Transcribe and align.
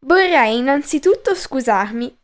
Vorrei 0.00 0.58
innanzitutto 0.58 1.34
scusarmi 1.34 2.16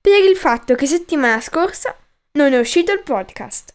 per 0.00 0.24
il 0.24 0.36
fatto 0.36 0.74
che 0.74 0.86
settimana 0.86 1.40
scorsa 1.40 1.96
non 2.32 2.52
è 2.52 2.58
uscito 2.58 2.92
il 2.92 3.02
podcast. 3.02 3.74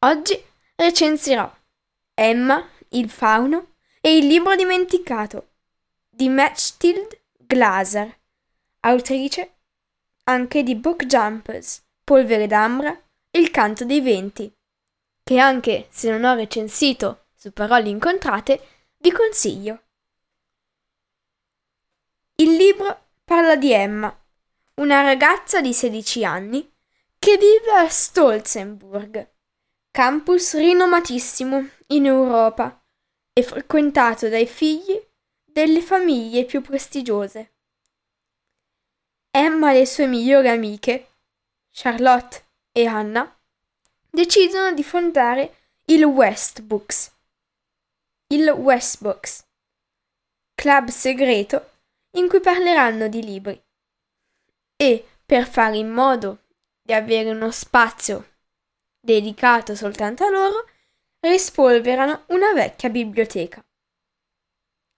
Oggi 0.00 0.38
recensirò 0.74 1.50
Emma, 2.12 2.68
il 2.90 3.08
fauno 3.08 3.76
e 4.00 4.18
il 4.18 4.26
libro 4.26 4.54
dimenticato 4.54 5.52
di 6.08 6.28
Matchtild 6.28 7.18
Glaser, 7.38 8.14
autrice 8.80 9.54
anche 10.24 10.62
di 10.62 10.74
Book 10.74 11.06
Jumpers, 11.06 11.82
Polvere 12.04 12.46
d'ambra 12.46 12.90
e 13.30 13.38
Il 13.38 13.50
canto 13.50 13.84
dei 13.84 14.00
venti, 14.00 14.52
che 15.22 15.38
anche 15.38 15.88
se 15.90 16.10
non 16.10 16.24
ho 16.24 16.34
recensito 16.34 17.26
su 17.34 17.52
parole 17.52 17.88
incontrate, 17.88 18.60
vi 18.98 19.10
consiglio. 19.10 19.80
Il 22.38 22.54
libro 22.54 23.12
parla 23.24 23.56
di 23.56 23.72
Emma, 23.72 24.14
una 24.74 25.00
ragazza 25.00 25.62
di 25.62 25.72
16 25.72 26.22
anni 26.22 26.70
che 27.18 27.38
vive 27.38 27.72
a 27.72 27.88
Stolzenburg, 27.88 29.26
campus 29.90 30.54
rinomatissimo 30.54 31.66
in 31.88 32.04
Europa 32.04 32.78
e 33.32 33.42
frequentato 33.42 34.28
dai 34.28 34.46
figli 34.46 35.02
delle 35.46 35.80
famiglie 35.80 36.44
più 36.44 36.60
prestigiose. 36.60 37.54
Emma 39.30 39.70
e 39.70 39.78
le 39.78 39.86
sue 39.86 40.06
migliori 40.06 40.48
amiche, 40.48 41.14
Charlotte 41.70 42.48
e 42.70 42.84
Anna, 42.84 43.34
decidono 44.10 44.74
di 44.74 44.84
fondare 44.84 45.70
il 45.86 46.04
West 46.04 46.60
Books, 46.60 47.10
il 48.26 48.46
West 48.50 49.00
Books, 49.00 49.42
club 50.54 50.88
segreto 50.88 51.70
in 52.16 52.28
cui 52.28 52.40
parleranno 52.40 53.08
di 53.08 53.22
libri. 53.22 53.62
E 54.76 55.06
per 55.24 55.46
fare 55.46 55.76
in 55.76 55.90
modo 55.90 56.44
di 56.82 56.92
avere 56.92 57.30
uno 57.30 57.50
spazio 57.50 58.34
dedicato 59.00 59.74
soltanto 59.74 60.24
a 60.24 60.30
loro, 60.30 60.68
rispolverano 61.20 62.24
una 62.28 62.52
vecchia 62.52 62.88
biblioteca. 62.88 63.64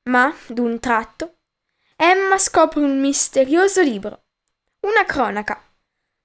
Ma, 0.04 0.34
d'un 0.48 0.80
tratto, 0.80 1.36
Emma 1.94 2.38
scopre 2.38 2.80
un 2.80 3.00
misterioso 3.00 3.82
libro, 3.82 4.24
una 4.80 5.04
cronaca, 5.04 5.62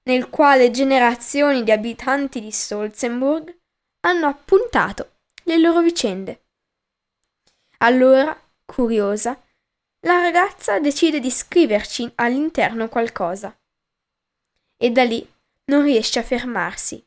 nel 0.04 0.30
quale 0.30 0.70
generazioni 0.70 1.62
di 1.62 1.70
abitanti 1.70 2.40
di 2.40 2.50
Stolzenburg 2.50 3.54
hanno 4.00 4.26
appuntato 4.26 5.16
le 5.44 5.58
loro 5.58 5.80
vicende. 5.80 6.46
Allora, 7.78 8.38
curiosa, 8.64 9.38
la 10.04 10.20
ragazza 10.20 10.78
decide 10.80 11.18
di 11.18 11.30
scriverci 11.30 12.12
all'interno 12.16 12.88
qualcosa. 12.88 13.56
E 14.76 14.90
da 14.90 15.02
lì 15.02 15.26
non 15.66 15.82
riesce 15.82 16.18
a 16.18 16.22
fermarsi. 16.22 17.02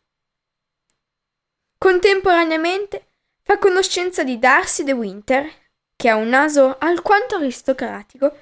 Contemporaneamente 1.78 3.06
fa 3.44 3.60
conoscenza 3.60 4.24
di 4.24 4.40
Darcy 4.40 4.84
de 4.84 4.94
Winter, 4.94 5.48
che 5.96 6.10
ha 6.10 6.16
un 6.16 6.30
naso 6.30 6.78
alquanto 6.80 7.36
aristocratico, 7.36 8.36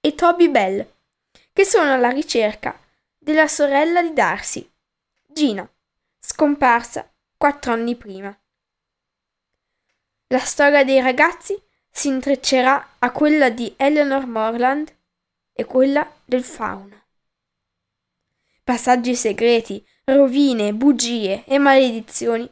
e 0.00 0.14
Toby 0.14 0.48
Bell, 0.48 0.94
che 1.52 1.64
sono 1.64 1.92
alla 1.92 2.10
ricerca 2.10 2.78
della 3.18 3.48
sorella 3.48 4.00
di 4.00 4.12
Darcy, 4.12 4.68
Gina, 5.26 5.68
scomparsa 6.20 7.10
quattro 7.36 7.72
anni 7.72 7.96
prima. 7.96 8.36
La 10.28 10.38
storia 10.38 10.84
dei 10.84 11.00
ragazzi 11.00 11.60
si 11.94 12.08
intreccerà 12.08 12.94
a 12.98 13.12
quella 13.12 13.50
di 13.50 13.74
Eleanor 13.76 14.26
Morland 14.26 14.92
e 15.52 15.64
quella 15.66 16.10
del 16.24 16.42
fauno. 16.42 17.00
Passaggi 18.64 19.14
segreti, 19.14 19.86
rovine, 20.04 20.72
bugie 20.72 21.44
e 21.44 21.58
maledizioni 21.58 22.50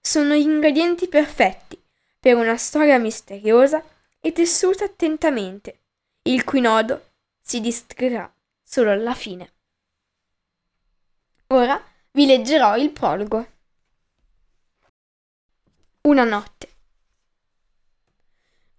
sono 0.00 0.34
gli 0.34 0.40
ingredienti 0.40 1.06
perfetti 1.06 1.80
per 2.18 2.36
una 2.36 2.56
storia 2.56 2.98
misteriosa 2.98 3.84
e 4.20 4.32
tessuta 4.32 4.84
attentamente, 4.84 5.82
il 6.22 6.42
cui 6.44 6.60
nodo 6.60 7.10
si 7.40 7.60
distrerà 7.60 8.32
solo 8.62 8.90
alla 8.90 9.14
fine. 9.14 9.52
Ora 11.48 11.82
vi 12.12 12.26
leggerò 12.26 12.76
il 12.76 12.90
prologo. 12.90 13.46
Una 16.02 16.24
notte 16.24 16.77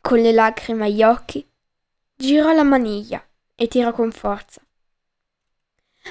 con 0.10 0.22
le 0.22 0.32
lacrime 0.32 0.86
agli 0.86 1.04
occhi, 1.04 1.48
girò 2.16 2.52
la 2.52 2.64
maniglia 2.64 3.24
e 3.54 3.68
tirò 3.68 3.92
con 3.92 4.12
forza. 4.12 4.60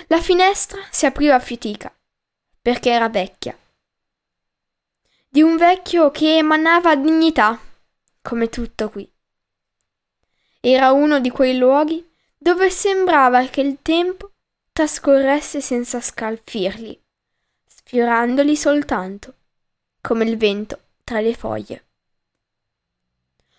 La 0.06 0.20
finestra 0.20 0.80
si 0.88 1.04
apriva 1.04 1.34
a 1.34 1.40
fitica, 1.40 1.92
perché 2.62 2.90
era 2.90 3.08
vecchia. 3.08 3.58
Di 5.28 5.42
un 5.42 5.56
vecchio 5.56 6.12
che 6.12 6.36
emanava 6.36 6.94
dignità, 6.94 7.58
come 8.22 8.48
tutto 8.48 8.88
qui. 8.88 9.10
Era 10.60 10.92
uno 10.92 11.18
di 11.18 11.30
quei 11.30 11.58
luoghi 11.58 12.08
dove 12.36 12.70
sembrava 12.70 13.44
che 13.46 13.62
il 13.62 13.78
tempo 13.82 14.30
trascorresse 14.70 15.60
senza 15.60 16.00
scalfirli, 16.00 17.02
sfiorandoli 17.66 18.54
soltanto, 18.54 19.34
come 20.00 20.24
il 20.24 20.36
vento 20.36 20.82
tra 21.02 21.18
le 21.18 21.34
foglie 21.34 21.82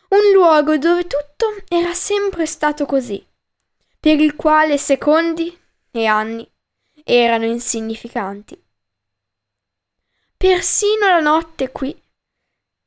un 0.09 0.31
luogo 0.33 0.77
dove 0.77 1.07
tutto 1.07 1.55
era 1.67 1.93
sempre 1.93 2.45
stato 2.45 2.85
così, 2.85 3.23
per 3.99 4.19
il 4.19 4.35
quale 4.35 4.77
secondi 4.77 5.55
e 5.91 6.05
anni 6.05 6.49
erano 7.03 7.45
insignificanti. 7.45 8.61
Persino 10.35 11.07
la 11.07 11.19
notte 11.19 11.71
qui 11.71 12.01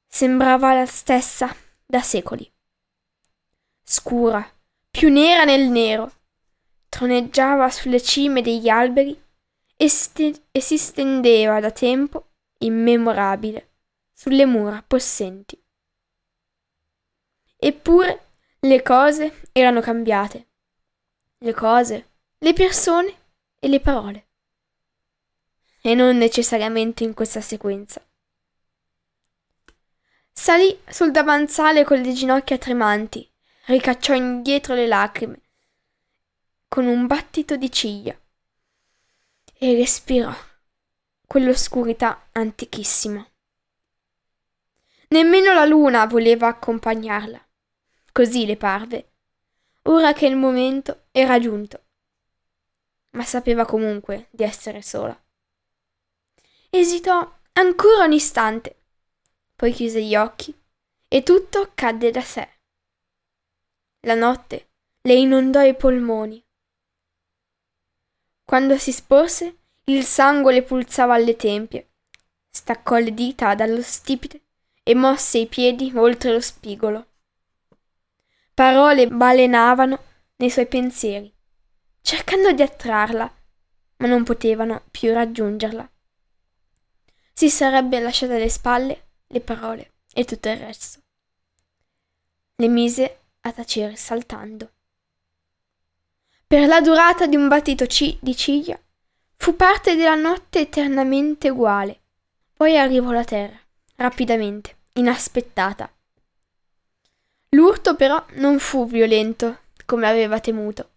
sembrava 0.09 0.75
la 0.75 0.87
stessa 0.87 1.55
da 1.85 2.01
secoli. 2.01 2.51
Scura, 3.83 4.47
più 4.91 5.11
nera 5.11 5.45
nel 5.45 5.69
nero, 5.69 6.13
troneggiava 6.89 7.69
sulle 7.71 8.01
cime 8.01 8.43
degli 8.43 8.69
alberi 8.69 9.21
e, 9.77 9.89
st- 9.89 10.43
e 10.51 10.61
si 10.61 10.79
stendeva 10.79 11.61
da 11.61 11.71
tempo 11.71 12.31
immemorabile 12.59 13.71
sulle 14.13 14.47
mura 14.47 14.83
possenti. 14.87 15.62
Eppure 17.65 18.31
le 18.59 18.83
cose 18.83 19.43
erano 19.53 19.81
cambiate. 19.81 20.49
Le 21.39 21.55
cose, 21.55 22.09
le 22.39 22.53
persone 22.55 23.15
e 23.61 23.69
le 23.69 23.79
parole. 23.79 24.27
E 25.81 25.95
non 25.95 26.17
necessariamente 26.17 27.05
in 27.05 27.15
questa 27.15 27.41
sequenza. 27.41 28.05
Salì 30.33 30.77
sul 30.89 31.13
davanzale 31.13 31.85
con 31.85 32.01
le 32.01 32.13
ginocchia 32.13 32.59
tremanti, 32.59 33.31
ricacciò 33.67 34.13
indietro 34.13 34.75
le 34.75 34.89
lacrime, 34.89 35.41
con 36.67 36.87
un 36.87 37.07
battito 37.07 37.55
di 37.55 37.71
ciglia, 37.71 38.21
e 39.57 39.77
respirò 39.77 40.35
quell'oscurità 41.29 42.27
antichissima. 42.33 43.25
Nemmeno 45.11 45.55
la 45.55 45.65
luna 45.65 46.07
voleva 46.07 46.49
accompagnarla 46.49 47.47
così 48.13 48.47
le 48.47 48.57
parve. 48.57 49.09
ora 49.85 50.13
che 50.13 50.27
il 50.27 50.37
momento 50.37 51.07
era 51.11 51.41
giunto. 51.41 51.87
Ma 53.11 53.25
sapeva 53.25 53.65
comunque 53.65 54.29
di 54.31 54.45
essere 54.45 54.81
sola. 54.81 55.19
Esitò 56.71 57.39
ancora 57.55 58.05
un 58.05 58.13
istante, 58.13 58.77
poi 59.57 59.73
chiuse 59.73 60.03
gli 60.03 60.15
occhi 60.15 60.57
e 61.09 61.23
tutto 61.23 61.73
cadde 61.75 62.11
da 62.11 62.23
sé. 62.23 62.49
La 64.01 64.15
notte 64.15 64.69
le 65.03 65.15
inondò 65.15 65.63
i 65.63 65.75
polmoni. 65.75 66.43
Quando 68.45 68.77
si 68.79 68.93
sporse, 68.93 69.57
il 69.85 70.05
sangue 70.05 70.53
le 70.53 70.63
pulsava 70.63 71.15
alle 71.15 71.37
tempie. 71.37 71.91
Staccò 72.51 72.97
le 72.97 73.13
dita 73.13 73.55
dallo 73.55 73.83
stipite 73.83 74.43
e 74.83 74.95
mosse 74.95 75.39
i 75.39 75.47
piedi 75.47 75.93
oltre 75.95 76.33
lo 76.33 76.41
spigolo. 76.41 77.12
Parole 78.55 79.09
balenavano 79.09 79.99
nei 80.37 80.51
suoi 80.51 80.67
pensieri, 80.67 81.33
cercando 82.03 82.53
di 82.53 82.63
attrarla, 82.63 83.35
ma 83.97 84.07
non 84.07 84.25
potevano 84.25 84.83
più 84.91 85.13
raggiungerla. 85.13 85.91
Si 87.33 87.49
sarebbe 87.49 87.99
lasciata 88.01 88.35
alle 88.35 88.51
spalle 88.51 89.07
le 89.27 89.41
parole 89.41 89.93
e 90.13 90.25
tutto 90.25 90.51
il 90.51 90.59
resto. 90.59 91.01
Le 92.57 92.69
mise 92.69 93.21
a 93.41 93.53
tacere 93.53 93.97
saltando. 93.97 94.71
Per 96.47 96.69
la 96.69 96.83
durata 96.83 97.27
di 97.27 97.37
un 97.37 97.49
battito 97.49 97.87
ci- 97.87 98.19
di 98.21 98.37
ciglia 98.37 98.79
fu 99.37 99.57
parte 99.57 99.97
della 99.97 100.15
notte 100.15 100.61
eternamente 100.61 101.49
uguale. 101.49 102.01
Poi 102.53 102.77
arrivò 102.77 103.11
la 103.11 103.25
terra, 103.25 103.59
rapidamente, 103.97 104.77
inaspettata. 104.93 105.91
L'urto 107.55 107.97
però 107.97 108.25
non 108.37 108.59
fu 108.59 108.87
violento, 108.87 109.59
come 109.85 110.09
aveva 110.09 110.41
temuto. 110.41 110.91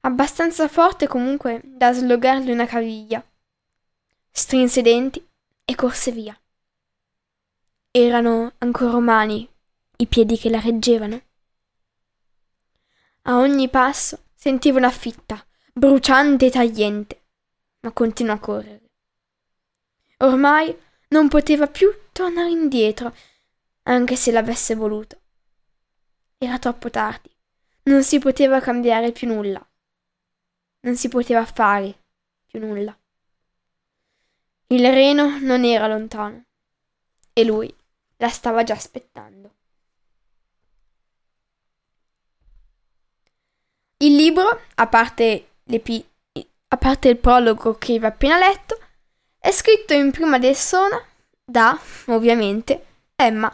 Abbastanza 0.00 0.66
forte 0.66 1.06
comunque 1.06 1.60
da 1.64 1.92
slogargli 1.92 2.50
una 2.50 2.66
caviglia. 2.66 3.24
Strinse 4.32 4.80
i 4.80 4.82
denti 4.82 5.24
e 5.64 5.74
corse 5.76 6.10
via. 6.10 6.36
Erano 7.92 8.54
ancora 8.58 8.96
umani 8.96 9.48
i 9.98 10.06
piedi 10.08 10.36
che 10.36 10.50
la 10.50 10.58
reggevano. 10.58 11.22
A 13.22 13.38
ogni 13.38 13.68
passo 13.68 14.24
sentiva 14.34 14.78
una 14.78 14.90
fitta, 14.90 15.46
bruciante 15.72 16.46
e 16.46 16.50
tagliente, 16.50 17.22
ma 17.80 17.92
continuò 17.92 18.34
a 18.34 18.38
correre. 18.40 18.90
Ormai 20.18 20.76
non 21.10 21.28
poteva 21.28 21.68
più 21.68 21.96
tornare 22.10 22.50
indietro, 22.50 23.14
anche 23.84 24.16
se 24.16 24.32
l'avesse 24.32 24.74
voluto. 24.74 25.20
Era 26.44 26.58
troppo 26.58 26.90
tardi, 26.90 27.30
non 27.84 28.02
si 28.02 28.18
poteva 28.18 28.60
cambiare 28.60 29.12
più 29.12 29.26
nulla, 29.26 29.66
non 30.80 30.94
si 30.94 31.08
poteva 31.08 31.42
fare 31.46 32.00
più 32.44 32.60
nulla. 32.60 32.94
Il 34.66 34.92
Reno 34.92 35.38
non 35.38 35.64
era 35.64 35.86
lontano 35.86 36.44
e 37.32 37.44
lui 37.44 37.74
la 38.18 38.28
stava 38.28 38.62
già 38.62 38.74
aspettando. 38.74 39.54
Il 43.96 44.14
libro, 44.14 44.60
a 44.74 44.86
parte, 44.86 45.48
pi- 45.82 46.06
a 46.68 46.76
parte 46.76 47.08
il 47.08 47.16
prologo 47.16 47.78
che 47.78 47.98
vi 47.98 48.04
ho 48.04 48.08
appena 48.08 48.36
letto, 48.36 48.78
è 49.38 49.50
scritto 49.50 49.94
in 49.94 50.10
prima 50.10 50.38
persona 50.38 51.02
da, 51.42 51.80
ovviamente, 52.08 52.84
Emma. 53.16 53.50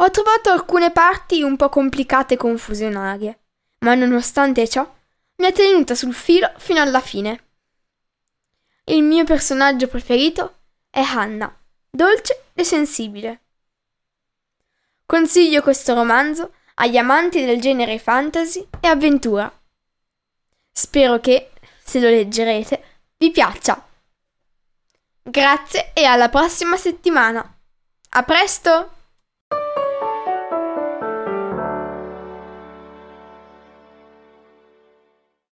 Ho 0.00 0.10
trovato 0.12 0.50
alcune 0.50 0.92
parti 0.92 1.42
un 1.42 1.56
po' 1.56 1.68
complicate 1.68 2.34
e 2.34 2.36
confusionarie, 2.36 3.38
ma 3.80 3.94
nonostante 3.94 4.68
ciò 4.68 4.88
mi 5.36 5.46
ha 5.46 5.50
tenuta 5.50 5.96
sul 5.96 6.14
filo 6.14 6.52
fino 6.58 6.80
alla 6.80 7.00
fine. 7.00 7.46
Il 8.84 9.02
mio 9.02 9.24
personaggio 9.24 9.88
preferito 9.88 10.54
è 10.88 11.00
Hannah, 11.00 11.52
dolce 11.90 12.44
e 12.54 12.62
sensibile. 12.62 13.40
Consiglio 15.04 15.62
questo 15.62 15.94
romanzo 15.94 16.54
agli 16.74 16.96
amanti 16.96 17.44
del 17.44 17.60
genere 17.60 17.98
fantasy 17.98 18.68
e 18.78 18.86
avventura. 18.86 19.52
Spero 20.70 21.18
che, 21.18 21.50
se 21.82 21.98
lo 21.98 22.08
leggerete, 22.08 22.84
vi 23.16 23.32
piaccia. 23.32 23.84
Grazie 25.22 25.90
e 25.92 26.04
alla 26.04 26.28
prossima 26.28 26.76
settimana. 26.76 27.58
A 28.10 28.22
presto! 28.22 28.92